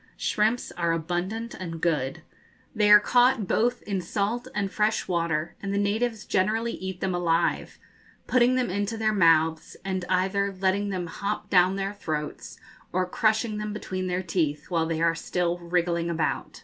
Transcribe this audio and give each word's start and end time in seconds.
Shrimps 0.17 0.71
are 0.71 0.93
abundant 0.93 1.53
and 1.53 1.79
good. 1.79 2.23
They 2.73 2.89
are 2.89 2.99
caught 2.99 3.47
both 3.47 3.83
in 3.83 4.01
salt 4.01 4.47
and 4.55 4.71
fresh 4.71 5.07
water, 5.07 5.53
and 5.61 5.71
the 5.71 5.77
natives 5.77 6.25
generally 6.25 6.71
eat 6.71 7.01
them 7.01 7.13
alive, 7.13 7.77
putting 8.25 8.55
them 8.55 8.71
into 8.71 8.97
their 8.97 9.13
mouths, 9.13 9.77
ana 9.85 10.01
either 10.09 10.55
letting 10.59 10.89
them 10.89 11.05
hop 11.05 11.51
down 11.51 11.75
their 11.75 11.93
throats, 11.93 12.57
or 12.91 13.05
crushing 13.05 13.59
them 13.59 13.73
between 13.73 14.07
their 14.07 14.23
teeth 14.23 14.71
while 14.71 14.87
they 14.87 15.03
are 15.03 15.13
still 15.13 15.59
wriggling 15.59 16.09
about. 16.09 16.59